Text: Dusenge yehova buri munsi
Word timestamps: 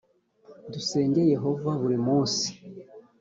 Dusenge 0.71 1.21
yehova 1.33 1.71
buri 1.81 1.97
munsi 2.07 2.47